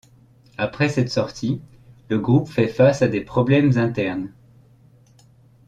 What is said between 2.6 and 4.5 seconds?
face à des problèmes internes.